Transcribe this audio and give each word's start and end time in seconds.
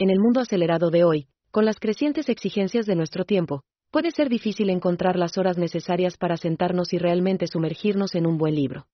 En 0.00 0.08
el 0.08 0.18
mundo 0.18 0.40
acelerado 0.40 0.88
de 0.88 1.04
hoy, 1.04 1.26
con 1.50 1.66
las 1.66 1.78
crecientes 1.78 2.30
exigencias 2.30 2.86
de 2.86 2.96
nuestro 2.96 3.26
tiempo, 3.26 3.64
puede 3.90 4.12
ser 4.12 4.30
difícil 4.30 4.70
encontrar 4.70 5.16
las 5.16 5.36
horas 5.36 5.58
necesarias 5.58 6.16
para 6.16 6.38
sentarnos 6.38 6.94
y 6.94 6.98
realmente 6.98 7.46
sumergirnos 7.46 8.14
en 8.14 8.26
un 8.26 8.38
buen 8.38 8.54
libro. 8.54 8.86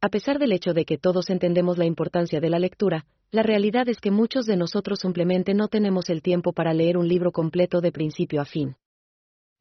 A 0.00 0.08
pesar 0.08 0.40
del 0.40 0.50
hecho 0.50 0.74
de 0.74 0.84
que 0.84 0.98
todos 0.98 1.30
entendemos 1.30 1.78
la 1.78 1.84
importancia 1.84 2.40
de 2.40 2.50
la 2.50 2.58
lectura, 2.58 3.06
la 3.30 3.44
realidad 3.44 3.88
es 3.88 4.00
que 4.00 4.10
muchos 4.10 4.46
de 4.46 4.56
nosotros 4.56 4.98
simplemente 4.98 5.54
no 5.54 5.68
tenemos 5.68 6.10
el 6.10 6.22
tiempo 6.22 6.52
para 6.52 6.74
leer 6.74 6.96
un 6.96 7.06
libro 7.06 7.30
completo 7.30 7.80
de 7.80 7.92
principio 7.92 8.40
a 8.40 8.46
fin. 8.46 8.74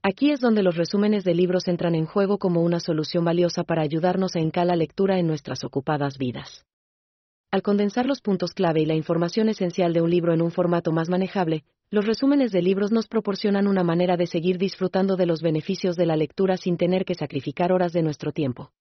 Aquí 0.01 0.31
es 0.31 0.39
donde 0.39 0.63
los 0.63 0.75
resúmenes 0.75 1.23
de 1.23 1.35
libros 1.35 1.67
entran 1.67 1.93
en 1.93 2.07
juego 2.07 2.39
como 2.39 2.63
una 2.63 2.79
solución 2.79 3.23
valiosa 3.23 3.65
para 3.65 3.83
ayudarnos 3.83 4.35
a 4.35 4.39
encalar 4.39 4.77
la 4.77 4.77
lectura 4.77 5.19
en 5.19 5.27
nuestras 5.27 5.63
ocupadas 5.63 6.17
vidas. 6.17 6.65
Al 7.55 7.61
condensar 7.61 8.05
los 8.05 8.19
puntos 8.19 8.51
clave 8.53 8.81
y 8.81 8.85
la 8.85 8.95
información 8.95 9.47
esencial 9.47 9.93
de 9.93 10.01
un 10.01 10.09
libro 10.09 10.33
en 10.33 10.41
un 10.41 10.51
formato 10.51 10.91
más 10.91 11.07
manejable, 11.07 11.63
los 11.89 12.05
resúmenes 12.05 12.51
de 12.51 12.61
libros 12.61 12.91
nos 12.91 13.07
proporcionan 13.07 13.65
una 13.65 13.81
manera 13.81 14.17
de 14.17 14.27
seguir 14.27 14.57
disfrutando 14.57 15.15
de 15.15 15.25
los 15.25 15.41
beneficios 15.41 15.95
de 15.95 16.05
la 16.05 16.17
lectura 16.17 16.57
sin 16.57 16.75
tener 16.75 17.05
que 17.05 17.15
sacrificar 17.15 17.71
horas 17.71 17.93
de 17.93 18.01
nuestro 18.01 18.33
tiempo. 18.33 18.73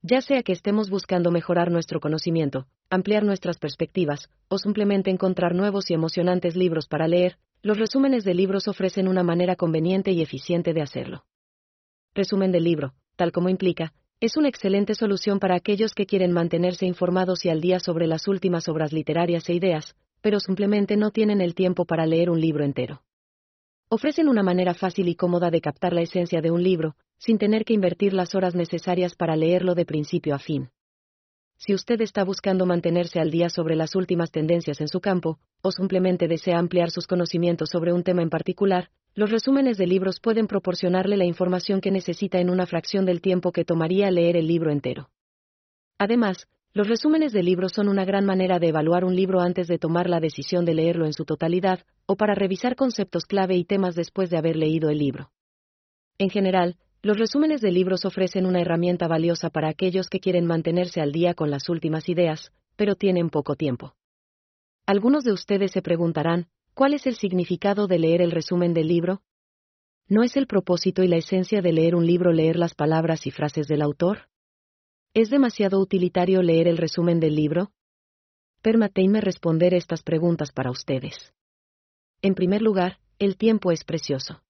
Ya 0.00 0.22
sea 0.22 0.42
que 0.42 0.52
estemos 0.52 0.88
buscando 0.88 1.30
mejorar 1.30 1.70
nuestro 1.70 2.00
conocimiento, 2.00 2.68
ampliar 2.88 3.22
nuestras 3.22 3.58
perspectivas, 3.58 4.30
o 4.48 4.56
simplemente 4.56 5.10
encontrar 5.10 5.54
nuevos 5.54 5.90
y 5.90 5.92
emocionantes 5.92 6.56
libros 6.56 6.88
para 6.88 7.06
leer, 7.06 7.36
los 7.60 7.76
resúmenes 7.76 8.24
de 8.24 8.32
libros 8.32 8.66
ofrecen 8.66 9.08
una 9.08 9.24
manera 9.24 9.56
conveniente 9.56 10.10
y 10.12 10.22
eficiente 10.22 10.72
de 10.72 10.80
hacerlo. 10.80 11.26
Resumen 12.14 12.50
del 12.50 12.64
libro, 12.64 12.94
tal 13.16 13.30
como 13.30 13.50
implica, 13.50 13.92
es 14.20 14.36
una 14.36 14.48
excelente 14.48 14.94
solución 14.94 15.38
para 15.38 15.54
aquellos 15.54 15.94
que 15.94 16.04
quieren 16.04 16.30
mantenerse 16.30 16.84
informados 16.84 17.46
y 17.46 17.48
al 17.48 17.62
día 17.62 17.80
sobre 17.80 18.06
las 18.06 18.28
últimas 18.28 18.68
obras 18.68 18.92
literarias 18.92 19.48
e 19.48 19.54
ideas, 19.54 19.96
pero 20.20 20.40
simplemente 20.40 20.98
no 20.98 21.10
tienen 21.10 21.40
el 21.40 21.54
tiempo 21.54 21.86
para 21.86 22.04
leer 22.04 22.28
un 22.28 22.38
libro 22.38 22.62
entero. 22.62 23.02
Ofrecen 23.88 24.28
una 24.28 24.42
manera 24.42 24.74
fácil 24.74 25.08
y 25.08 25.14
cómoda 25.14 25.50
de 25.50 25.62
captar 25.62 25.94
la 25.94 26.02
esencia 26.02 26.42
de 26.42 26.50
un 26.50 26.62
libro, 26.62 26.96
sin 27.18 27.38
tener 27.38 27.64
que 27.64 27.72
invertir 27.72 28.12
las 28.12 28.34
horas 28.34 28.54
necesarias 28.54 29.14
para 29.14 29.36
leerlo 29.36 29.74
de 29.74 29.86
principio 29.86 30.34
a 30.34 30.38
fin. 30.38 30.68
Si 31.56 31.74
usted 31.74 32.00
está 32.02 32.22
buscando 32.22 32.66
mantenerse 32.66 33.20
al 33.20 33.30
día 33.30 33.48
sobre 33.48 33.74
las 33.74 33.94
últimas 33.94 34.30
tendencias 34.30 34.82
en 34.82 34.88
su 34.88 35.00
campo, 35.00 35.38
o 35.62 35.72
simplemente 35.72 36.28
desea 36.28 36.58
ampliar 36.58 36.90
sus 36.90 37.06
conocimientos 37.06 37.70
sobre 37.70 37.92
un 37.92 38.02
tema 38.02 38.22
en 38.22 38.30
particular, 38.30 38.90
los 39.14 39.30
resúmenes 39.30 39.76
de 39.76 39.86
libros 39.86 40.20
pueden 40.20 40.46
proporcionarle 40.46 41.16
la 41.16 41.24
información 41.24 41.80
que 41.80 41.90
necesita 41.90 42.38
en 42.38 42.50
una 42.50 42.66
fracción 42.66 43.04
del 43.04 43.20
tiempo 43.20 43.52
que 43.52 43.64
tomaría 43.64 44.10
leer 44.10 44.36
el 44.36 44.46
libro 44.46 44.70
entero. 44.70 45.10
Además, 45.98 46.46
los 46.72 46.88
resúmenes 46.88 47.32
de 47.32 47.42
libros 47.42 47.72
son 47.72 47.88
una 47.88 48.04
gran 48.04 48.24
manera 48.24 48.60
de 48.60 48.68
evaluar 48.68 49.04
un 49.04 49.16
libro 49.16 49.40
antes 49.40 49.66
de 49.66 49.78
tomar 49.78 50.08
la 50.08 50.20
decisión 50.20 50.64
de 50.64 50.74
leerlo 50.74 51.04
en 51.04 51.12
su 51.12 51.24
totalidad, 51.24 51.80
o 52.06 52.16
para 52.16 52.34
revisar 52.34 52.76
conceptos 52.76 53.24
clave 53.24 53.56
y 53.56 53.64
temas 53.64 53.96
después 53.96 54.30
de 54.30 54.38
haber 54.38 54.56
leído 54.56 54.88
el 54.88 54.98
libro. 54.98 55.32
En 56.18 56.30
general, 56.30 56.76
los 57.02 57.18
resúmenes 57.18 57.60
de 57.60 57.72
libros 57.72 58.04
ofrecen 58.04 58.46
una 58.46 58.60
herramienta 58.60 59.08
valiosa 59.08 59.50
para 59.50 59.68
aquellos 59.68 60.08
que 60.08 60.20
quieren 60.20 60.46
mantenerse 60.46 61.00
al 61.00 61.12
día 61.12 61.34
con 61.34 61.50
las 61.50 61.68
últimas 61.68 62.08
ideas, 62.08 62.52
pero 62.76 62.94
tienen 62.94 63.30
poco 63.30 63.56
tiempo. 63.56 63.94
Algunos 64.86 65.24
de 65.24 65.32
ustedes 65.32 65.72
se 65.72 65.82
preguntarán, 65.82 66.48
¿cuál 66.80 66.94
es 66.94 67.06
el 67.06 67.16
significado 67.16 67.88
de 67.88 67.98
leer 67.98 68.22
el 68.22 68.30
resumen 68.30 68.72
del 68.72 68.88
libro? 68.88 69.20
¿No 70.08 70.22
es 70.22 70.34
el 70.38 70.46
propósito 70.46 71.02
y 71.02 71.08
la 71.08 71.18
esencia 71.18 71.60
de 71.60 71.74
leer 71.74 71.94
un 71.94 72.06
libro 72.06 72.32
leer 72.32 72.56
las 72.56 72.72
palabras 72.72 73.26
y 73.26 73.30
frases 73.30 73.68
del 73.68 73.82
autor? 73.82 74.30
¿Es 75.12 75.28
demasiado 75.28 75.78
utilitario 75.78 76.40
leer 76.40 76.68
el 76.68 76.78
resumen 76.78 77.20
del 77.20 77.34
libro? 77.34 77.70
Permíteme 78.62 79.20
responder 79.20 79.74
estas 79.74 80.02
preguntas 80.02 80.52
para 80.52 80.70
ustedes. 80.70 81.34
En 82.22 82.34
primer 82.34 82.62
lugar, 82.62 82.98
el 83.18 83.36
tiempo 83.36 83.72
es 83.72 83.84
precioso 83.84 84.42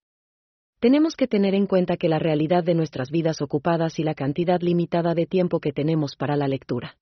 tenemos 0.78 1.16
que 1.16 1.26
tener 1.26 1.54
en 1.54 1.66
cuenta 1.66 1.96
que 1.96 2.08
la 2.08 2.20
realidad 2.20 2.62
de 2.62 2.74
nuestras 2.74 3.10
vidas 3.10 3.42
ocupadas 3.42 3.98
y 3.98 4.04
la 4.04 4.14
cantidad 4.14 4.60
limitada 4.60 5.14
de 5.14 5.26
tiempo 5.26 5.58
que 5.58 5.72
tenemos 5.72 6.14
para 6.14 6.36
la 6.36 6.46
lectura. 6.46 6.96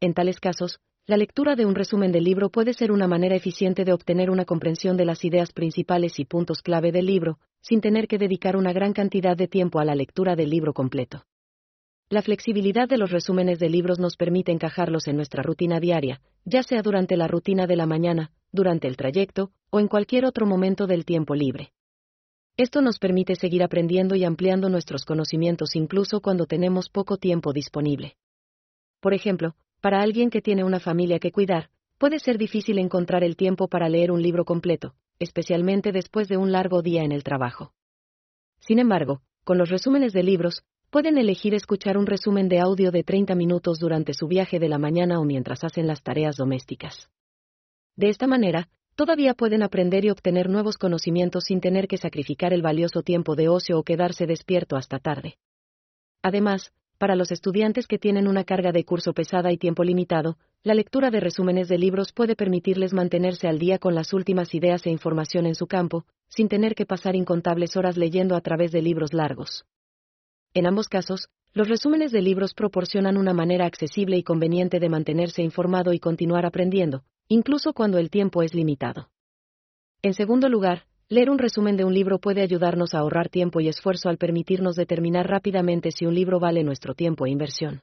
En 0.00 0.14
tales 0.14 0.40
casos, 0.40 0.78
la 1.06 1.16
lectura 1.16 1.54
de 1.54 1.64
un 1.64 1.76
resumen 1.76 2.10
del 2.10 2.24
libro 2.24 2.50
puede 2.50 2.74
ser 2.74 2.90
una 2.90 3.06
manera 3.06 3.36
eficiente 3.36 3.84
de 3.84 3.92
obtener 3.92 4.28
una 4.28 4.44
comprensión 4.44 4.96
de 4.96 5.04
las 5.04 5.24
ideas 5.24 5.52
principales 5.52 6.18
y 6.18 6.24
puntos 6.24 6.62
clave 6.62 6.90
del 6.90 7.06
libro, 7.06 7.38
sin 7.60 7.80
tener 7.80 8.08
que 8.08 8.18
dedicar 8.18 8.56
una 8.56 8.72
gran 8.72 8.92
cantidad 8.92 9.36
de 9.36 9.46
tiempo 9.46 9.78
a 9.78 9.84
la 9.84 9.94
lectura 9.94 10.34
del 10.34 10.50
libro 10.50 10.72
completo. 10.74 11.24
La 12.08 12.22
flexibilidad 12.22 12.88
de 12.88 12.98
los 12.98 13.12
resúmenes 13.12 13.60
de 13.60 13.68
libros 13.68 14.00
nos 14.00 14.16
permite 14.16 14.50
encajarlos 14.50 15.06
en 15.06 15.16
nuestra 15.16 15.44
rutina 15.44 15.78
diaria, 15.78 16.20
ya 16.44 16.64
sea 16.64 16.82
durante 16.82 17.16
la 17.16 17.28
rutina 17.28 17.68
de 17.68 17.76
la 17.76 17.86
mañana, 17.86 18.32
durante 18.50 18.88
el 18.88 18.96
trayecto, 18.96 19.52
o 19.70 19.78
en 19.78 19.86
cualquier 19.86 20.24
otro 20.24 20.44
momento 20.44 20.88
del 20.88 21.04
tiempo 21.04 21.36
libre. 21.36 21.72
Esto 22.56 22.82
nos 22.82 22.98
permite 22.98 23.36
seguir 23.36 23.62
aprendiendo 23.62 24.16
y 24.16 24.24
ampliando 24.24 24.68
nuestros 24.68 25.04
conocimientos 25.04 25.76
incluso 25.76 26.20
cuando 26.20 26.46
tenemos 26.46 26.88
poco 26.88 27.16
tiempo 27.16 27.52
disponible. 27.52 28.16
Por 29.00 29.12
ejemplo, 29.14 29.54
para 29.86 30.02
alguien 30.02 30.30
que 30.30 30.42
tiene 30.42 30.64
una 30.64 30.80
familia 30.80 31.20
que 31.20 31.30
cuidar, 31.30 31.70
puede 31.96 32.18
ser 32.18 32.38
difícil 32.38 32.80
encontrar 32.80 33.22
el 33.22 33.36
tiempo 33.36 33.68
para 33.68 33.88
leer 33.88 34.10
un 34.10 34.20
libro 34.20 34.44
completo, 34.44 34.96
especialmente 35.20 35.92
después 35.92 36.26
de 36.26 36.36
un 36.36 36.50
largo 36.50 36.82
día 36.82 37.04
en 37.04 37.12
el 37.12 37.22
trabajo. 37.22 37.72
Sin 38.58 38.80
embargo, 38.80 39.22
con 39.44 39.58
los 39.58 39.70
resúmenes 39.70 40.12
de 40.12 40.24
libros, 40.24 40.64
pueden 40.90 41.18
elegir 41.18 41.54
escuchar 41.54 41.98
un 41.98 42.06
resumen 42.06 42.48
de 42.48 42.58
audio 42.58 42.90
de 42.90 43.04
30 43.04 43.36
minutos 43.36 43.78
durante 43.78 44.12
su 44.12 44.26
viaje 44.26 44.58
de 44.58 44.68
la 44.68 44.78
mañana 44.78 45.20
o 45.20 45.24
mientras 45.24 45.62
hacen 45.62 45.86
las 45.86 46.02
tareas 46.02 46.34
domésticas. 46.34 47.08
De 47.94 48.08
esta 48.08 48.26
manera, 48.26 48.68
todavía 48.96 49.34
pueden 49.34 49.62
aprender 49.62 50.04
y 50.04 50.10
obtener 50.10 50.50
nuevos 50.50 50.78
conocimientos 50.78 51.44
sin 51.44 51.60
tener 51.60 51.86
que 51.86 51.96
sacrificar 51.96 52.52
el 52.52 52.62
valioso 52.62 53.02
tiempo 53.02 53.36
de 53.36 53.48
ocio 53.48 53.78
o 53.78 53.84
quedarse 53.84 54.26
despierto 54.26 54.74
hasta 54.74 54.98
tarde. 54.98 55.38
Además, 56.22 56.72
para 56.98 57.16
los 57.16 57.30
estudiantes 57.30 57.86
que 57.86 57.98
tienen 57.98 58.26
una 58.26 58.44
carga 58.44 58.72
de 58.72 58.84
curso 58.84 59.12
pesada 59.12 59.52
y 59.52 59.58
tiempo 59.58 59.84
limitado, 59.84 60.36
la 60.62 60.74
lectura 60.74 61.10
de 61.10 61.20
resúmenes 61.20 61.68
de 61.68 61.78
libros 61.78 62.12
puede 62.12 62.36
permitirles 62.36 62.92
mantenerse 62.92 63.48
al 63.48 63.58
día 63.58 63.78
con 63.78 63.94
las 63.94 64.12
últimas 64.12 64.54
ideas 64.54 64.86
e 64.86 64.90
información 64.90 65.46
en 65.46 65.54
su 65.54 65.66
campo, 65.66 66.06
sin 66.28 66.48
tener 66.48 66.74
que 66.74 66.86
pasar 66.86 67.14
incontables 67.14 67.76
horas 67.76 67.96
leyendo 67.96 68.34
a 68.34 68.40
través 68.40 68.72
de 68.72 68.82
libros 68.82 69.12
largos. 69.12 69.64
En 70.54 70.66
ambos 70.66 70.88
casos, 70.88 71.28
los 71.52 71.68
resúmenes 71.68 72.12
de 72.12 72.22
libros 72.22 72.54
proporcionan 72.54 73.16
una 73.16 73.32
manera 73.32 73.66
accesible 73.66 74.16
y 74.16 74.22
conveniente 74.22 74.80
de 74.80 74.88
mantenerse 74.88 75.42
informado 75.42 75.92
y 75.92 75.98
continuar 75.98 76.46
aprendiendo, 76.46 77.04
incluso 77.28 77.72
cuando 77.72 77.98
el 77.98 78.10
tiempo 78.10 78.42
es 78.42 78.54
limitado. 78.54 79.10
En 80.02 80.14
segundo 80.14 80.48
lugar, 80.48 80.84
leer 81.08 81.30
un 81.30 81.38
resumen 81.38 81.76
de 81.76 81.84
un 81.84 81.94
libro 81.94 82.18
puede 82.18 82.42
ayudarnos 82.42 82.94
a 82.94 82.98
ahorrar 82.98 83.28
tiempo 83.28 83.60
y 83.60 83.68
esfuerzo 83.68 84.08
al 84.08 84.18
permitirnos 84.18 84.74
determinar 84.74 85.28
rápidamente 85.28 85.90
si 85.92 86.04
un 86.04 86.14
libro 86.14 86.40
vale 86.40 86.64
nuestro 86.64 86.94
tiempo 86.94 87.26
e 87.26 87.30
inversión. 87.30 87.82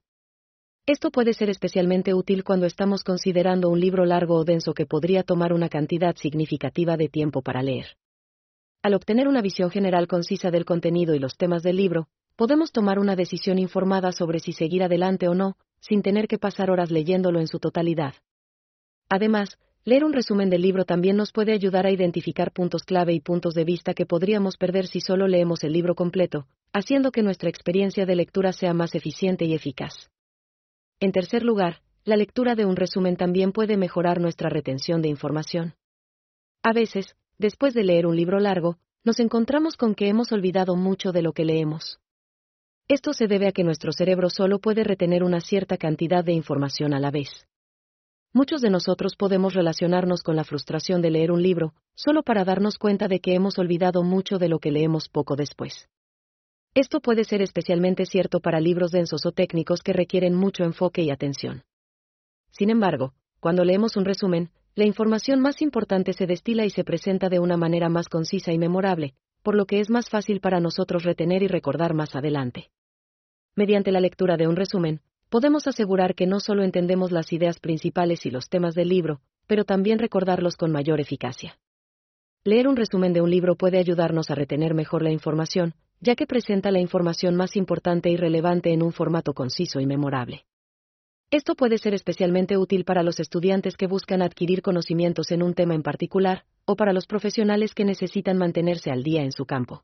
Esto 0.85 1.11
puede 1.11 1.33
ser 1.33 1.49
especialmente 1.49 2.13
útil 2.13 2.43
cuando 2.43 2.65
estamos 2.65 3.05
considerando 3.05 3.69
un 3.69 3.79
libro 3.79 4.03
largo 4.03 4.35
o 4.35 4.43
denso 4.43 4.73
que 4.73 4.85
podría 4.85 5.23
tomar 5.23 5.53
una 5.53 5.69
cantidad 5.69 6.15
significativa 6.17 6.97
de 6.97 7.07
tiempo 7.07 7.41
para 7.41 7.63
leer. 7.63 7.95
Al 8.81 8.93
obtener 8.93 9.29
una 9.29 9.41
visión 9.41 9.71
general 9.71 10.09
concisa 10.09 10.51
del 10.51 10.65
contenido 10.65 11.15
y 11.15 11.19
los 11.19 11.37
temas 11.37 11.63
del 11.63 11.77
libro, 11.77 12.07
podemos 12.35 12.73
tomar 12.73 12.99
una 12.99 13.15
decisión 13.15 13.57
informada 13.59 14.11
sobre 14.11 14.41
si 14.41 14.51
seguir 14.51 14.83
adelante 14.83 15.29
o 15.29 15.35
no, 15.35 15.55
sin 15.79 16.01
tener 16.01 16.27
que 16.27 16.37
pasar 16.37 16.69
horas 16.69 16.91
leyéndolo 16.91 17.39
en 17.39 17.47
su 17.47 17.59
totalidad. 17.59 18.15
Además, 19.07 19.57
leer 19.85 20.05
un 20.05 20.13
resumen 20.13 20.49
del 20.49 20.61
libro 20.61 20.85
también 20.85 21.17
nos 21.17 21.31
puede 21.31 21.53
ayudar 21.53 21.85
a 21.85 21.91
identificar 21.91 22.51
puntos 22.51 22.83
clave 22.83 23.13
y 23.13 23.19
puntos 23.19 23.53
de 23.53 23.65
vista 23.65 23.93
que 23.93 24.05
podríamos 24.05 24.57
perder 24.57 24.87
si 24.87 25.01
solo 25.01 25.27
leemos 25.27 25.63
el 25.63 25.73
libro 25.73 25.95
completo, 25.95 26.47
haciendo 26.71 27.11
que 27.11 27.23
nuestra 27.23 27.49
experiencia 27.49 28.05
de 28.05 28.15
lectura 28.15 28.53
sea 28.53 28.73
más 28.73 28.95
eficiente 28.95 29.45
y 29.45 29.53
eficaz. 29.53 30.09
En 30.99 31.11
tercer 31.11 31.43
lugar, 31.43 31.81
la 32.05 32.15
lectura 32.15 32.55
de 32.55 32.65
un 32.65 32.75
resumen 32.75 33.15
también 33.15 33.51
puede 33.51 33.77
mejorar 33.77 34.19
nuestra 34.19 34.49
retención 34.49 35.01
de 35.01 35.09
información. 35.09 35.75
A 36.61 36.73
veces, 36.73 37.15
después 37.37 37.73
de 37.73 37.83
leer 37.83 38.05
un 38.05 38.15
libro 38.15 38.39
largo, 38.39 38.77
nos 39.03 39.19
encontramos 39.19 39.75
con 39.75 39.95
que 39.95 40.07
hemos 40.07 40.31
olvidado 40.31 40.75
mucho 40.75 41.11
de 41.11 41.21
lo 41.21 41.33
que 41.33 41.43
leemos. 41.43 41.99
Esto 42.87 43.13
se 43.13 43.27
debe 43.27 43.47
a 43.47 43.51
que 43.51 43.63
nuestro 43.63 43.91
cerebro 43.91 44.29
solo 44.29 44.59
puede 44.59 44.83
retener 44.83 45.23
una 45.23 45.41
cierta 45.41 45.77
cantidad 45.77 46.23
de 46.23 46.33
información 46.33 46.93
a 46.93 46.99
la 46.99 47.11
vez. 47.11 47.47
Muchos 48.35 48.61
de 48.61 48.71
nosotros 48.71 49.15
podemos 49.15 49.53
relacionarnos 49.53 50.23
con 50.23 50.35
la 50.35 50.43
frustración 50.43 51.03
de 51.03 51.11
leer 51.11 51.31
un 51.31 51.43
libro, 51.43 51.75
solo 51.93 52.23
para 52.23 52.43
darnos 52.43 52.79
cuenta 52.79 53.07
de 53.07 53.19
que 53.19 53.35
hemos 53.35 53.59
olvidado 53.59 54.01
mucho 54.01 54.39
de 54.39 54.49
lo 54.49 54.57
que 54.57 54.71
leemos 54.71 55.07
poco 55.07 55.35
después. 55.35 55.87
Esto 56.73 56.99
puede 56.99 57.25
ser 57.25 57.43
especialmente 57.43 58.07
cierto 58.07 58.39
para 58.39 58.59
libros 58.59 58.89
densos 58.89 59.27
o 59.27 59.31
técnicos 59.33 59.83
que 59.83 59.93
requieren 59.93 60.33
mucho 60.33 60.63
enfoque 60.63 61.03
y 61.03 61.11
atención. 61.11 61.61
Sin 62.49 62.71
embargo, 62.71 63.13
cuando 63.39 63.63
leemos 63.63 63.97
un 63.97 64.05
resumen, 64.05 64.49
la 64.73 64.85
información 64.85 65.39
más 65.39 65.61
importante 65.61 66.13
se 66.13 66.25
destila 66.25 66.65
y 66.65 66.71
se 66.71 66.83
presenta 66.83 67.29
de 67.29 67.37
una 67.37 67.57
manera 67.57 67.89
más 67.89 68.09
concisa 68.09 68.51
y 68.51 68.57
memorable, 68.57 69.13
por 69.43 69.53
lo 69.53 69.67
que 69.67 69.79
es 69.79 69.91
más 69.91 70.09
fácil 70.09 70.39
para 70.39 70.59
nosotros 70.59 71.03
retener 71.03 71.43
y 71.43 71.47
recordar 71.47 71.93
más 71.93 72.15
adelante. 72.15 72.71
Mediante 73.55 73.91
la 73.91 73.99
lectura 73.99 74.37
de 74.37 74.47
un 74.47 74.55
resumen, 74.55 75.01
podemos 75.33 75.65
asegurar 75.65 76.13
que 76.13 76.27
no 76.27 76.39
solo 76.39 76.61
entendemos 76.61 77.11
las 77.11 77.33
ideas 77.33 77.59
principales 77.59 78.27
y 78.27 78.29
los 78.29 78.49
temas 78.49 78.75
del 78.75 78.89
libro, 78.89 79.19
pero 79.47 79.65
también 79.65 79.97
recordarlos 79.97 80.57
con 80.57 80.71
mayor 80.71 81.01
eficacia. 81.01 81.57
Leer 82.43 82.67
un 82.67 82.75
resumen 82.75 83.13
de 83.13 83.21
un 83.21 83.31
libro 83.31 83.55
puede 83.55 83.79
ayudarnos 83.79 84.29
a 84.29 84.35
retener 84.35 84.75
mejor 84.75 85.01
la 85.01 85.09
información, 85.09 85.73
ya 86.01 86.13
que 86.13 86.27
presenta 86.27 86.69
la 86.69 86.81
información 86.81 87.35
más 87.35 87.55
importante 87.55 88.11
y 88.11 88.15
relevante 88.15 88.73
en 88.73 88.83
un 88.83 88.93
formato 88.93 89.33
conciso 89.33 89.79
y 89.79 89.87
memorable. 89.87 90.45
Esto 91.31 91.55
puede 91.55 91.79
ser 91.79 91.95
especialmente 91.95 92.55
útil 92.55 92.85
para 92.85 93.01
los 93.01 93.19
estudiantes 93.19 93.75
que 93.75 93.87
buscan 93.87 94.21
adquirir 94.21 94.61
conocimientos 94.61 95.31
en 95.31 95.41
un 95.41 95.55
tema 95.55 95.73
en 95.73 95.81
particular, 95.81 96.45
o 96.65 96.75
para 96.75 96.93
los 96.93 97.07
profesionales 97.07 97.73
que 97.73 97.85
necesitan 97.85 98.37
mantenerse 98.37 98.91
al 98.91 99.01
día 99.01 99.23
en 99.23 99.31
su 99.31 99.47
campo. 99.47 99.83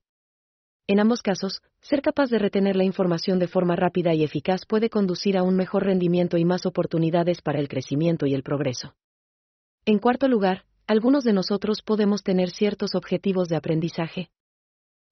En 0.90 1.00
ambos 1.00 1.22
casos, 1.22 1.62
ser 1.82 2.02
capaz 2.02 2.32
de 2.32 2.40
retener 2.40 2.76
la 2.76 2.84
información 2.84 3.38
de 3.38 3.48
forma 3.48 3.76
rápida 3.76 4.16
y 4.16 4.24
eficaz 4.24 4.66
puede 4.66 4.90
conducir 4.90 5.38
a 5.38 5.44
un 5.44 5.56
mejor 5.56 5.84
rendimiento 5.86 6.36
y 6.36 6.46
más 6.46 6.66
oportunidades 6.66 7.44
para 7.44 7.60
el 7.60 7.68
crecimiento 7.68 8.26
y 8.26 8.34
el 8.34 8.42
progreso. 8.42 8.96
En 9.86 10.00
cuarto 10.00 10.28
lugar, 10.28 10.64
algunos 10.88 11.24
de 11.24 11.34
nosotros 11.34 11.84
podemos 11.84 12.24
tener 12.24 12.50
ciertos 12.50 12.96
objetivos 12.96 13.50
de 13.50 13.58
aprendizaje. 13.58 14.32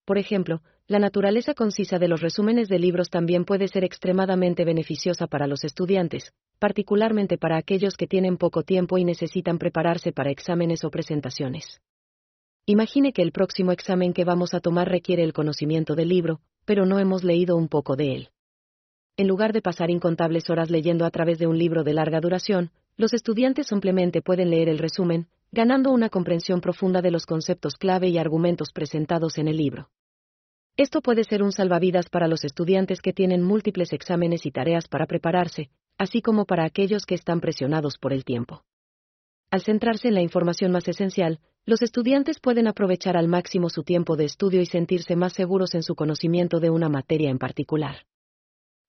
Por 0.04 0.18
ejemplo, 0.18 0.64
la 0.88 0.98
naturaleza 0.98 1.54
concisa 1.54 2.00
de 2.00 2.08
los 2.08 2.22
resúmenes 2.22 2.70
de 2.70 2.80
libros 2.80 3.12
también 3.12 3.46
puede 3.46 3.68
ser 3.68 3.84
extremadamente 3.84 4.66
beneficiosa 4.66 5.28
para 5.28 5.46
los 5.46 5.64
estudiantes, 5.64 6.34
particularmente 6.58 7.38
para 7.38 7.56
aquellos 7.56 7.98
que 7.98 8.08
tienen 8.08 8.38
poco 8.38 8.64
tiempo 8.64 8.98
y 8.98 9.06
necesitan 9.06 9.60
prepararse 9.60 10.12
para 10.12 10.32
exámenes 10.32 10.84
o 10.84 10.90
presentaciones. 10.90 11.82
Imagine 12.70 13.14
que 13.14 13.22
el 13.22 13.32
próximo 13.32 13.72
examen 13.72 14.12
que 14.12 14.26
vamos 14.26 14.54
a 14.54 14.60
tomar 14.60 14.90
requiere 14.90 15.24
el 15.24 15.32
conocimiento 15.32 15.96
del 15.96 16.10
libro, 16.10 16.42
pero 16.66 16.86
no 16.86 17.00
hemos 17.00 17.24
leído 17.24 17.56
un 17.56 17.70
poco 17.70 17.96
de 17.96 18.14
él. 18.14 18.30
En 19.16 19.26
lugar 19.26 19.54
de 19.54 19.62
pasar 19.62 19.90
incontables 19.90 20.50
horas 20.50 20.70
leyendo 20.70 21.06
a 21.06 21.10
través 21.10 21.40
de 21.40 21.48
un 21.48 21.58
libro 21.58 21.86
de 21.86 21.94
larga 21.94 22.20
duración, 22.20 22.72
los 22.98 23.14
estudiantes 23.14 23.68
simplemente 23.68 24.22
pueden 24.22 24.50
leer 24.50 24.68
el 24.68 24.80
resumen, 24.80 25.30
ganando 25.54 25.92
una 25.92 26.10
comprensión 26.10 26.60
profunda 26.60 27.02
de 27.02 27.10
los 27.10 27.26
conceptos 27.26 27.78
clave 27.78 28.10
y 28.10 28.18
argumentos 28.18 28.74
presentados 28.74 29.38
en 29.38 29.48
el 29.48 29.56
libro. 29.56 29.90
Esto 30.76 31.02
puede 31.02 31.24
ser 31.24 31.44
un 31.44 31.54
salvavidas 31.54 32.10
para 32.10 32.28
los 32.28 32.44
estudiantes 32.44 33.02
que 33.02 33.14
tienen 33.14 33.44
múltiples 33.44 33.94
exámenes 33.94 34.46
y 34.46 34.52
tareas 34.52 34.90
para 34.90 35.06
prepararse, 35.06 35.70
así 35.98 36.22
como 36.22 36.44
para 36.44 36.66
aquellos 36.66 37.06
que 37.06 37.16
están 37.16 37.40
presionados 37.40 37.98
por 37.98 38.12
el 38.12 38.26
tiempo. 38.26 38.66
Al 39.52 39.62
centrarse 39.62 40.10
en 40.10 40.16
la 40.16 40.22
información 40.22 40.74
más 40.74 40.86
esencial, 40.90 41.40
los 41.68 41.82
estudiantes 41.82 42.40
pueden 42.40 42.66
aprovechar 42.66 43.18
al 43.18 43.28
máximo 43.28 43.70
su 43.70 43.84
tiempo 43.84 44.16
de 44.16 44.24
estudio 44.24 44.62
y 44.62 44.66
sentirse 44.66 45.18
más 45.18 45.34
seguros 45.34 45.76
en 45.76 45.84
su 45.84 45.96
conocimiento 45.96 46.62
de 46.62 46.70
una 46.70 46.88
materia 46.88 47.30
en 47.30 47.40
particular. 47.40 48.06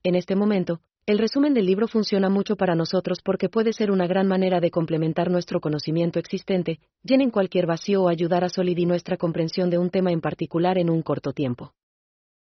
En 0.05 0.15
este 0.15 0.37
momento, 0.37 0.81
el 1.05 1.19
resumen 1.19 1.55
del 1.55 1.67
libro 1.67 1.89
funciona 1.89 2.29
mucho 2.29 2.55
para 2.55 2.77
nosotros 2.77 3.19
porque 3.21 3.49
puede 3.49 3.73
ser 3.73 3.91
una 3.91 4.07
gran 4.07 4.29
manera 4.29 4.61
de 4.61 4.71
complementar 4.71 5.29
nuestro 5.29 5.61
conocimiento 5.61 6.21
existente, 6.21 6.79
llenen 7.03 7.33
cualquier 7.33 7.67
vacío 7.67 8.05
o 8.05 8.09
ayudar 8.09 8.45
a 8.45 8.49
solidar 8.49 8.87
nuestra 8.87 9.17
comprensión 9.17 9.71
de 9.71 9.79
un 9.79 9.91
tema 9.91 10.13
en 10.13 10.21
particular 10.21 10.79
en 10.79 10.89
un 10.89 11.03
corto 11.03 11.33
tiempo. 11.33 11.75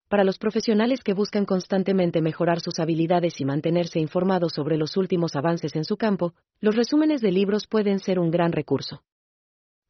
Para 0.08 0.25
los 0.25 0.38
profesionales 0.38 1.05
que 1.05 1.14
buscan 1.14 1.44
constantemente 1.44 2.20
mejorar 2.20 2.58
sus 2.58 2.81
habilidades 2.81 3.40
y 3.40 3.44
mantenerse 3.44 4.00
informados 4.00 4.55
sobre 4.55 4.76
los 4.76 4.96
últimos 4.96 5.37
avances 5.37 5.76
en 5.76 5.84
su 5.84 5.96
campo, 5.96 6.34
los 6.61 6.75
resúmenes 6.75 7.20
de 7.20 7.31
libros 7.31 7.69
pueden 7.69 8.00
ser 8.00 8.19
un 8.19 8.32
gran 8.32 8.50
recurso. 8.50 9.02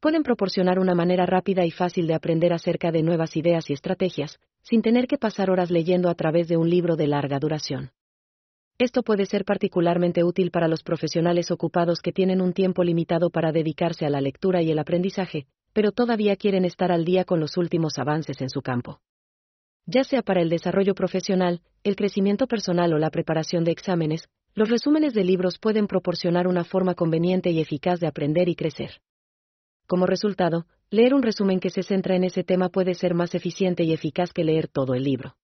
Pueden 0.00 0.22
proporcionar 0.22 0.78
una 0.78 0.94
manera 0.94 1.26
rápida 1.26 1.64
y 1.64 1.70
fácil 1.70 2.06
de 2.06 2.14
aprender 2.14 2.52
acerca 2.52 2.92
de 2.92 3.02
nuevas 3.02 3.36
ideas 3.36 3.70
y 3.70 3.72
estrategias, 3.72 4.38
sin 4.62 4.82
tener 4.82 5.06
que 5.06 5.16
pasar 5.16 5.50
horas 5.50 5.70
leyendo 5.70 6.10
a 6.10 6.14
través 6.14 6.48
de 6.48 6.56
un 6.56 6.68
libro 6.68 6.96
de 6.96 7.06
larga 7.06 7.38
duración. 7.38 7.90
Esto 8.78 9.02
puede 9.02 9.24
ser 9.24 9.46
particularmente 9.46 10.22
útil 10.22 10.50
para 10.50 10.68
los 10.68 10.82
profesionales 10.82 11.50
ocupados 11.50 12.00
que 12.00 12.12
tienen 12.12 12.42
un 12.42 12.52
tiempo 12.52 12.84
limitado 12.84 13.30
para 13.30 13.52
dedicarse 13.52 14.04
a 14.04 14.10
la 14.10 14.20
lectura 14.20 14.60
y 14.60 14.70
el 14.70 14.78
aprendizaje, 14.78 15.46
pero 15.72 15.92
todavía 15.92 16.36
quieren 16.36 16.66
estar 16.66 16.92
al 16.92 17.06
día 17.06 17.24
con 17.24 17.40
los 17.40 17.56
últimos 17.56 17.98
avances 17.98 18.40
en 18.42 18.50
su 18.50 18.60
campo. 18.60 19.00
Ya 19.86 20.04
sea 20.04 20.20
para 20.20 20.42
el 20.42 20.50
desarrollo 20.50 20.94
profesional, 20.94 21.62
el 21.84 21.96
crecimiento 21.96 22.46
personal 22.46 22.92
o 22.92 22.98
la 22.98 23.10
preparación 23.10 23.64
de 23.64 23.72
exámenes, 23.72 24.28
los 24.54 24.68
resúmenes 24.68 25.14
de 25.14 25.24
libros 25.24 25.58
pueden 25.58 25.86
proporcionar 25.86 26.48
una 26.48 26.64
forma 26.64 26.94
conveniente 26.94 27.50
y 27.50 27.60
eficaz 27.60 28.00
de 28.00 28.08
aprender 28.08 28.48
y 28.48 28.56
crecer. 28.56 29.00
Como 29.86 30.06
resultado, 30.06 30.66
leer 30.90 31.14
un 31.14 31.22
resumen 31.22 31.60
que 31.60 31.70
se 31.70 31.82
centra 31.82 32.16
en 32.16 32.24
ese 32.24 32.42
tema 32.42 32.68
puede 32.68 32.94
ser 32.94 33.14
más 33.14 33.34
eficiente 33.34 33.84
y 33.84 33.92
eficaz 33.92 34.32
que 34.32 34.44
leer 34.44 34.68
todo 34.68 34.94
el 34.94 35.04
libro. 35.04 35.36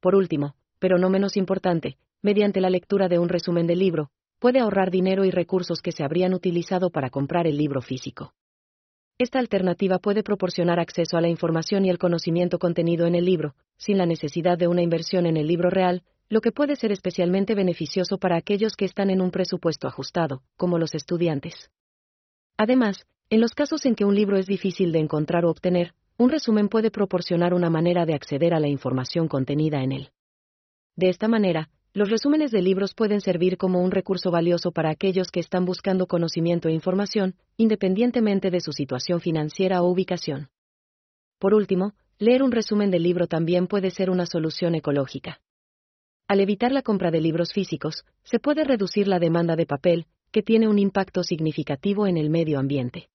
Por 0.00 0.14
último, 0.14 0.54
pero 0.78 0.98
no 0.98 1.10
menos 1.10 1.36
importante, 1.36 1.98
mediante 2.22 2.60
la 2.60 2.70
lectura 2.70 3.08
de 3.08 3.18
un 3.18 3.28
resumen 3.28 3.66
del 3.66 3.78
libro, 3.78 4.10
puede 4.38 4.60
ahorrar 4.60 4.90
dinero 4.90 5.24
y 5.26 5.30
recursos 5.30 5.82
que 5.82 5.92
se 5.92 6.02
habrían 6.02 6.32
utilizado 6.32 6.90
para 6.90 7.10
comprar 7.10 7.46
el 7.46 7.58
libro 7.58 7.82
físico. 7.82 8.32
Esta 9.18 9.38
alternativa 9.38 9.98
puede 9.98 10.22
proporcionar 10.22 10.80
acceso 10.80 11.18
a 11.18 11.20
la 11.20 11.28
información 11.28 11.84
y 11.84 11.90
el 11.90 11.98
conocimiento 11.98 12.58
contenido 12.58 13.06
en 13.06 13.14
el 13.14 13.26
libro, 13.26 13.54
sin 13.76 13.98
la 13.98 14.06
necesidad 14.06 14.56
de 14.56 14.66
una 14.66 14.80
inversión 14.80 15.26
en 15.26 15.36
el 15.36 15.46
libro 15.46 15.68
real, 15.68 16.02
lo 16.30 16.40
que 16.40 16.52
puede 16.52 16.76
ser 16.76 16.90
especialmente 16.90 17.54
beneficioso 17.54 18.16
para 18.16 18.36
aquellos 18.36 18.76
que 18.76 18.86
están 18.86 19.10
en 19.10 19.20
un 19.20 19.30
presupuesto 19.30 19.86
ajustado, 19.86 20.42
como 20.56 20.78
los 20.78 20.94
estudiantes. 20.94 21.70
Además, 22.56 23.06
en 23.30 23.40
los 23.40 23.54
casos 23.54 23.86
en 23.86 23.94
que 23.94 24.04
un 24.04 24.16
libro 24.16 24.36
es 24.36 24.46
difícil 24.46 24.90
de 24.90 24.98
encontrar 24.98 25.44
o 25.44 25.50
obtener, 25.50 25.94
un 26.18 26.30
resumen 26.30 26.68
puede 26.68 26.90
proporcionar 26.90 27.54
una 27.54 27.70
manera 27.70 28.04
de 28.04 28.14
acceder 28.14 28.52
a 28.52 28.60
la 28.60 28.66
información 28.66 29.28
contenida 29.28 29.82
en 29.84 29.92
él. 29.92 30.10
De 30.96 31.08
esta 31.08 31.28
manera, 31.28 31.70
los 31.92 32.10
resúmenes 32.10 32.50
de 32.50 32.60
libros 32.60 32.92
pueden 32.92 33.20
servir 33.20 33.56
como 33.56 33.82
un 33.82 33.92
recurso 33.92 34.32
valioso 34.32 34.72
para 34.72 34.90
aquellos 34.90 35.30
que 35.30 35.38
están 35.38 35.64
buscando 35.64 36.06
conocimiento 36.06 36.68
e 36.68 36.72
información, 36.72 37.36
independientemente 37.56 38.50
de 38.50 38.60
su 38.60 38.72
situación 38.72 39.20
financiera 39.20 39.80
o 39.82 39.88
ubicación. 39.88 40.48
Por 41.38 41.54
último, 41.54 41.94
leer 42.18 42.42
un 42.42 42.50
resumen 42.50 42.90
del 42.90 43.04
libro 43.04 43.28
también 43.28 43.68
puede 43.68 43.90
ser 43.90 44.10
una 44.10 44.26
solución 44.26 44.74
ecológica. 44.74 45.40
Al 46.26 46.40
evitar 46.40 46.72
la 46.72 46.82
compra 46.82 47.12
de 47.12 47.20
libros 47.20 47.52
físicos, 47.52 48.04
se 48.24 48.40
puede 48.40 48.64
reducir 48.64 49.06
la 49.06 49.20
demanda 49.20 49.54
de 49.54 49.66
papel, 49.66 50.06
que 50.32 50.42
tiene 50.42 50.68
un 50.68 50.78
impacto 50.78 51.22
significativo 51.22 52.06
en 52.06 52.16
el 52.16 52.30
medio 52.30 52.58
ambiente. 52.58 53.09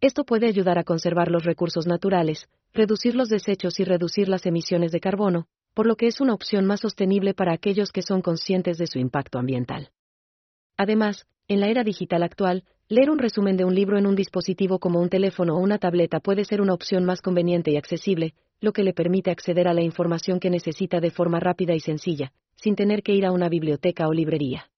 Esto 0.00 0.24
puede 0.24 0.46
ayudar 0.46 0.78
a 0.78 0.84
conservar 0.84 1.30
los 1.30 1.44
recursos 1.44 1.86
naturales, 1.86 2.48
reducir 2.74 3.14
los 3.14 3.30
desechos 3.30 3.80
y 3.80 3.84
reducir 3.84 4.28
las 4.28 4.44
emisiones 4.44 4.92
de 4.92 5.00
carbono, 5.00 5.46
por 5.72 5.86
lo 5.86 5.96
que 5.96 6.06
es 6.06 6.20
una 6.20 6.34
opción 6.34 6.66
más 6.66 6.80
sostenible 6.80 7.32
para 7.32 7.54
aquellos 7.54 7.92
que 7.92 8.02
son 8.02 8.20
conscientes 8.20 8.76
de 8.76 8.86
su 8.86 8.98
impacto 8.98 9.38
ambiental. 9.38 9.90
Además, 10.76 11.26
en 11.48 11.60
la 11.60 11.68
era 11.68 11.82
digital 11.82 12.22
actual, 12.22 12.64
leer 12.88 13.08
un 13.08 13.18
resumen 13.18 13.56
de 13.56 13.64
un 13.64 13.74
libro 13.74 13.98
en 13.98 14.06
un 14.06 14.16
dispositivo 14.16 14.78
como 14.78 15.00
un 15.00 15.08
teléfono 15.08 15.56
o 15.56 15.60
una 15.60 15.78
tableta 15.78 16.20
puede 16.20 16.44
ser 16.44 16.60
una 16.60 16.74
opción 16.74 17.04
más 17.04 17.22
conveniente 17.22 17.70
y 17.70 17.76
accesible, 17.76 18.34
lo 18.60 18.72
que 18.72 18.82
le 18.82 18.92
permite 18.92 19.30
acceder 19.30 19.66
a 19.66 19.74
la 19.74 19.82
información 19.82 20.40
que 20.40 20.50
necesita 20.50 21.00
de 21.00 21.10
forma 21.10 21.40
rápida 21.40 21.74
y 21.74 21.80
sencilla, 21.80 22.32
sin 22.56 22.76
tener 22.76 23.02
que 23.02 23.12
ir 23.12 23.24
a 23.24 23.32
una 23.32 23.48
biblioteca 23.48 24.08
o 24.08 24.12
librería. 24.12 24.70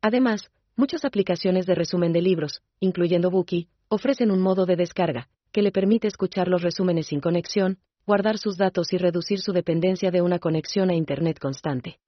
Además, 0.00 0.50
muchas 0.76 1.04
aplicaciones 1.04 1.66
de 1.66 1.74
resumen 1.74 2.12
de 2.12 2.22
libros, 2.22 2.62
incluyendo 2.80 3.30
Bookie, 3.30 3.68
ofrecen 3.92 4.30
un 4.30 4.40
modo 4.40 4.64
de 4.64 4.76
descarga, 4.76 5.28
que 5.52 5.60
le 5.60 5.70
permite 5.70 6.08
escuchar 6.08 6.48
los 6.48 6.62
resúmenes 6.62 7.08
sin 7.08 7.20
conexión, 7.20 7.76
guardar 8.06 8.38
sus 8.38 8.56
datos 8.56 8.90
y 8.94 8.96
reducir 8.96 9.40
su 9.40 9.52
dependencia 9.52 10.10
de 10.10 10.22
una 10.22 10.38
conexión 10.38 10.88
a 10.88 10.94
Internet 10.94 11.38
constante. 11.38 11.98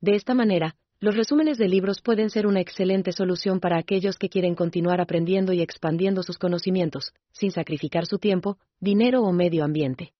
De 0.00 0.14
esta 0.14 0.34
manera, 0.34 0.76
los 1.00 1.16
resúmenes 1.16 1.58
de 1.58 1.66
libros 1.66 2.00
pueden 2.00 2.30
ser 2.30 2.46
una 2.46 2.60
excelente 2.60 3.10
solución 3.10 3.58
para 3.58 3.76
aquellos 3.76 4.18
que 4.18 4.28
quieren 4.28 4.54
continuar 4.54 5.00
aprendiendo 5.00 5.52
y 5.52 5.62
expandiendo 5.62 6.22
sus 6.22 6.38
conocimientos, 6.38 7.12
sin 7.32 7.50
sacrificar 7.50 8.06
su 8.06 8.18
tiempo, 8.18 8.58
dinero 8.78 9.22
o 9.22 9.32
medio 9.32 9.64
ambiente. 9.64 10.12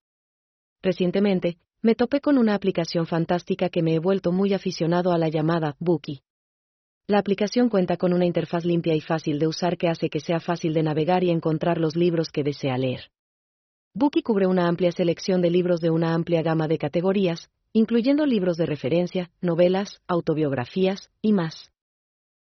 Recientemente, 0.83 1.59
me 1.83 1.95
topé 1.95 2.21
con 2.21 2.37
una 2.37 2.57
aplicación 2.57 3.07
fantástica 3.07 3.69
que 3.69 3.83
me 3.83 3.95
he 3.95 4.01
vuelto 4.01 4.33
muy 4.33 4.55
aficionado 4.55 5.13
a 5.13 5.19
la 5.19 5.29
llamada 5.29 5.77
Bookie. 5.79 6.25
La 7.11 7.19
aplicación 7.19 7.71
cuenta 7.71 7.97
con 7.97 8.13
una 8.13 8.25
interfaz 8.25 8.65
limpia 8.65 8.95
y 8.95 9.01
fácil 9.01 9.41
de 9.41 9.49
usar 9.49 9.77
que 9.77 9.89
hace 9.89 10.09
que 10.09 10.21
sea 10.21 10.39
fácil 10.39 10.73
de 10.75 10.85
navegar 10.85 11.25
y 11.25 11.31
encontrar 11.31 11.79
los 11.79 11.97
libros 11.97 12.31
que 12.31 12.45
desea 12.45 12.79
leer. 12.79 13.11
Bookie 13.95 14.23
cubre 14.23 14.47
una 14.47 14.69
amplia 14.69 14.93
selección 14.93 15.43
de 15.43 15.51
libros 15.51 15.81
de 15.81 15.91
una 15.91 16.15
amplia 16.15 16.41
gama 16.43 16.69
de 16.69 16.79
categorías, 16.79 17.51
incluyendo 17.73 18.27
libros 18.27 18.57
de 18.59 18.67
referencia, 18.67 19.33
novelas, 19.41 20.01
autobiografías, 20.07 21.11
y 21.21 21.33
más. 21.33 21.73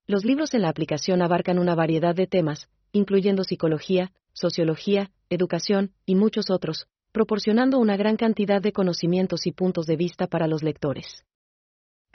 Los 0.09 0.25
libros 0.25 0.53
en 0.55 0.63
la 0.63 0.71
aplicación 0.71 1.23
abarcan 1.23 1.61
una 1.61 1.77
variedad 1.77 2.17
de 2.17 2.27
temas, 2.27 2.69
incluyendo 2.91 3.45
psicología, 3.45 4.11
sociología, 4.33 5.13
educación, 5.31 5.93
y 6.05 6.17
muchos 6.17 6.51
otros, 6.51 6.89
proporcionando 7.13 7.79
una 7.79 7.97
gran 7.97 8.17
cantidad 8.17 8.61
de 8.61 8.73
conocimientos 8.73 9.47
y 9.47 9.53
puntos 9.53 9.87
de 9.87 9.95
vista 9.95 10.27
para 10.27 10.49
los 10.49 10.65
lectores. 10.65 11.23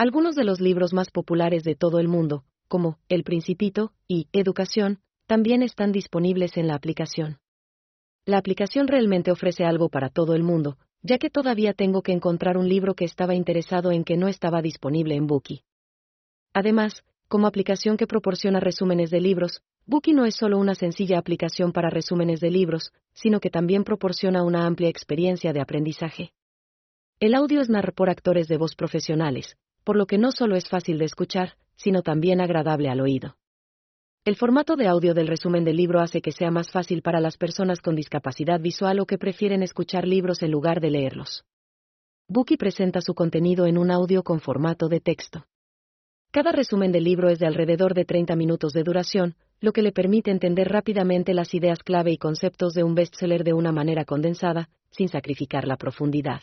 Algunos 0.03 0.35
de 0.35 0.43
los 0.43 0.59
libros 0.59 0.91
más 0.91 1.09
populares 1.11 1.63
de 1.63 1.75
todo 1.75 1.97
el 1.97 2.09
mundo, 2.09 2.43
como 2.67 2.99
El 3.07 3.23
Principito 3.23 3.93
y 4.05 4.27
Educación, 4.33 4.99
también 5.27 5.63
están 5.63 5.93
disponibles 5.93 6.57
en 6.57 6.67
la 6.67 6.75
aplicación. 6.75 7.37
La 8.25 8.37
aplicación 8.37 8.89
realmente 8.89 9.31
ofrece 9.31 9.63
algo 9.63 9.87
para 9.87 10.09
todo 10.09 10.35
el 10.35 10.43
mundo, 10.43 10.77
ya 11.03 11.19
que 11.19 11.29
todavía 11.29 11.71
tengo 11.71 12.01
que 12.01 12.11
encontrar 12.11 12.57
un 12.57 12.67
libro 12.67 12.95
que 12.95 13.05
estaba 13.05 13.33
interesado 13.33 13.93
en 13.93 14.03
que 14.03 14.17
no 14.17 14.27
estaba 14.27 14.61
disponible 14.61 15.15
en 15.15 15.25
Bookie. 15.25 15.63
Además, 16.53 17.05
como 17.29 17.47
aplicación 17.47 17.95
que 17.95 18.05
proporciona 18.05 18.59
resúmenes 18.59 19.09
de 19.09 19.21
libros, 19.21 19.61
Bookie 19.85 20.11
no 20.11 20.25
es 20.25 20.35
solo 20.35 20.57
una 20.57 20.75
sencilla 20.75 21.17
aplicación 21.17 21.71
para 21.71 21.89
resúmenes 21.89 22.41
de 22.41 22.51
libros, 22.51 22.91
sino 23.13 23.39
que 23.39 23.49
también 23.49 23.85
proporciona 23.85 24.43
una 24.43 24.65
amplia 24.65 24.89
experiencia 24.89 25.53
de 25.53 25.61
aprendizaje. 25.61 26.33
El 27.21 27.35
audio 27.35 27.61
es 27.61 27.69
narrado 27.69 27.93
por 27.93 28.09
actores 28.09 28.49
de 28.49 28.57
voz 28.57 28.75
profesionales, 28.75 29.55
por 29.83 29.95
lo 29.95 30.05
que 30.05 30.17
no 30.17 30.31
solo 30.31 30.55
es 30.55 30.67
fácil 30.69 30.97
de 30.97 31.05
escuchar, 31.05 31.53
sino 31.75 32.01
también 32.01 32.41
agradable 32.41 32.89
al 32.89 33.01
oído. 33.01 33.35
El 34.25 34.37
formato 34.37 34.77
de 34.77 34.87
audio 34.87 35.13
del 35.13 35.27
resumen 35.27 35.65
del 35.65 35.75
libro 35.75 35.99
hace 35.99 36.21
que 36.21 36.31
sea 36.31 36.49
más 36.49 36.71
fácil 36.71 37.01
para 37.01 37.19
las 37.19 37.37
personas 37.37 37.81
con 37.81 37.95
discapacidad 37.95 38.59
visual 38.61 39.01
o 39.01 39.05
que 39.05 39.17
prefieren 39.17 39.63
escuchar 39.63 40.07
libros 40.07 40.43
en 40.43 40.51
lugar 40.51 40.79
de 40.79 40.91
leerlos. 40.91 41.43
Bookie 42.29 42.55
presenta 42.55 43.01
su 43.01 43.15
contenido 43.15 43.65
en 43.65 43.77
un 43.77 43.91
audio 43.91 44.23
con 44.23 44.39
formato 44.39 44.87
de 44.87 45.01
texto. 45.01 45.45
Cada 46.31 46.53
resumen 46.53 46.93
del 46.93 47.03
libro 47.03 47.29
es 47.29 47.37
de 47.39 47.47
alrededor 47.47 47.93
de 47.93 48.05
30 48.05 48.37
minutos 48.37 48.71
de 48.71 48.83
duración, 48.83 49.35
lo 49.59 49.73
que 49.73 49.81
le 49.81 49.91
permite 49.91 50.31
entender 50.31 50.69
rápidamente 50.69 51.33
las 51.33 51.53
ideas 51.53 51.83
clave 51.83 52.11
y 52.11 52.17
conceptos 52.17 52.73
de 52.73 52.83
un 52.83 52.95
bestseller 52.95 53.43
de 53.43 53.51
una 53.51 53.73
manera 53.73 54.05
condensada, 54.05 54.69
sin 54.89 55.09
sacrificar 55.09 55.67
la 55.67 55.75
profundidad. 55.75 56.41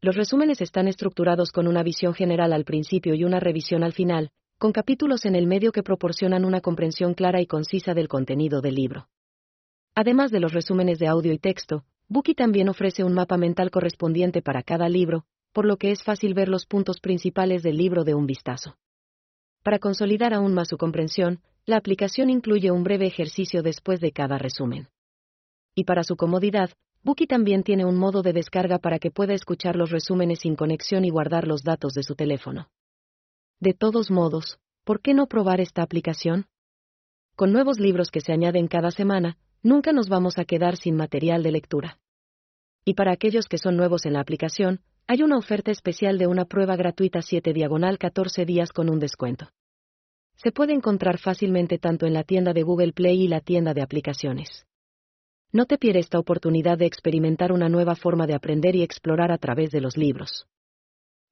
Los 0.00 0.14
resúmenes 0.14 0.60
están 0.60 0.86
estructurados 0.86 1.50
con 1.50 1.66
una 1.66 1.82
visión 1.82 2.14
general 2.14 2.52
al 2.52 2.64
principio 2.64 3.14
y 3.14 3.24
una 3.24 3.40
revisión 3.40 3.82
al 3.82 3.92
final, 3.92 4.30
con 4.56 4.70
capítulos 4.70 5.24
en 5.24 5.34
el 5.34 5.48
medio 5.48 5.72
que 5.72 5.82
proporcionan 5.82 6.44
una 6.44 6.60
comprensión 6.60 7.14
clara 7.14 7.40
y 7.40 7.46
concisa 7.46 7.94
del 7.94 8.06
contenido 8.06 8.60
del 8.60 8.76
libro. 8.76 9.08
Además 9.96 10.30
de 10.30 10.38
los 10.38 10.52
resúmenes 10.52 11.00
de 11.00 11.08
audio 11.08 11.32
y 11.32 11.38
texto, 11.38 11.84
Bookie 12.08 12.34
también 12.34 12.68
ofrece 12.68 13.02
un 13.02 13.12
mapa 13.12 13.36
mental 13.36 13.72
correspondiente 13.72 14.40
para 14.40 14.62
cada 14.62 14.88
libro, 14.88 15.24
por 15.52 15.64
lo 15.64 15.76
que 15.76 15.90
es 15.90 16.04
fácil 16.04 16.32
ver 16.32 16.48
los 16.48 16.64
puntos 16.64 17.00
principales 17.00 17.64
del 17.64 17.76
libro 17.76 18.04
de 18.04 18.14
un 18.14 18.26
vistazo. 18.26 18.76
Para 19.64 19.80
consolidar 19.80 20.32
aún 20.32 20.54
más 20.54 20.68
su 20.68 20.78
comprensión, 20.78 21.40
la 21.66 21.76
aplicación 21.76 22.30
incluye 22.30 22.70
un 22.70 22.84
breve 22.84 23.06
ejercicio 23.06 23.62
después 23.62 23.98
de 24.00 24.12
cada 24.12 24.38
resumen. 24.38 24.88
Y 25.74 25.84
para 25.84 26.04
su 26.04 26.16
comodidad, 26.16 26.70
Bookie 27.02 27.26
también 27.26 27.62
tiene 27.62 27.84
un 27.84 27.96
modo 27.96 28.22
de 28.22 28.32
descarga 28.32 28.78
para 28.78 28.98
que 28.98 29.10
pueda 29.10 29.34
escuchar 29.34 29.76
los 29.76 29.90
resúmenes 29.90 30.40
sin 30.40 30.56
conexión 30.56 31.04
y 31.04 31.10
guardar 31.10 31.46
los 31.46 31.62
datos 31.62 31.94
de 31.94 32.02
su 32.02 32.14
teléfono. 32.14 32.68
De 33.60 33.72
todos 33.72 34.10
modos, 34.10 34.58
¿por 34.84 35.00
qué 35.00 35.14
no 35.14 35.26
probar 35.26 35.60
esta 35.60 35.82
aplicación? 35.82 36.46
Con 37.34 37.52
nuevos 37.52 37.78
libros 37.78 38.10
que 38.10 38.20
se 38.20 38.32
añaden 38.32 38.68
cada 38.68 38.90
semana, 38.90 39.38
nunca 39.62 39.92
nos 39.92 40.08
vamos 40.08 40.38
a 40.38 40.44
quedar 40.44 40.76
sin 40.76 40.96
material 40.96 41.42
de 41.42 41.52
lectura. 41.52 41.98
Y 42.84 42.94
para 42.94 43.12
aquellos 43.12 43.46
que 43.46 43.58
son 43.58 43.76
nuevos 43.76 44.06
en 44.06 44.12
la 44.12 44.20
aplicación, 44.20 44.80
hay 45.06 45.22
una 45.22 45.38
oferta 45.38 45.70
especial 45.70 46.18
de 46.18 46.26
una 46.26 46.44
prueba 46.44 46.76
gratuita 46.76 47.22
7 47.22 47.52
diagonal 47.52 47.98
14 47.98 48.44
días 48.44 48.72
con 48.72 48.90
un 48.90 48.98
descuento. 48.98 49.48
Se 50.36 50.52
puede 50.52 50.72
encontrar 50.72 51.18
fácilmente 51.18 51.78
tanto 51.78 52.06
en 52.06 52.12
la 52.12 52.22
tienda 52.22 52.52
de 52.52 52.62
Google 52.62 52.92
Play 52.92 53.22
y 53.22 53.28
la 53.28 53.40
tienda 53.40 53.74
de 53.74 53.82
aplicaciones. 53.82 54.67
No 55.50 55.64
te 55.64 55.78
pierdas 55.78 56.04
esta 56.04 56.18
oportunidad 56.18 56.76
de 56.76 56.84
experimentar 56.84 57.52
una 57.52 57.70
nueva 57.70 57.94
forma 57.94 58.26
de 58.26 58.34
aprender 58.34 58.76
y 58.76 58.82
explorar 58.82 59.32
a 59.32 59.38
través 59.38 59.70
de 59.70 59.80
los 59.80 59.96
libros. 59.96 60.46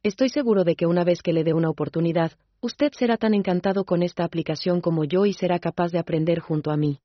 Estoy 0.03 0.31
seguro 0.31 0.65
de 0.65 0.75
que 0.75 0.87
una 0.87 1.05
vez 1.05 1.21
que 1.21 1.35
le 1.35 1.45
dé 1.45 1.53
una 1.53 1.69
oportunidad, 1.69 2.33
usted 2.61 2.93
será 2.93 3.19
tan 3.19 3.35
encantado 3.35 3.85
con 3.85 4.03
esta 4.03 4.25
aplicación 4.25 4.81
como 4.81 5.05
yo 5.05 5.27
y 5.27 5.35
será 5.35 5.59
capaz 5.59 5.93
de 5.93 5.99
aprender 5.99 6.39
junto 6.39 6.71
a 6.71 6.79
mí. 6.79 7.01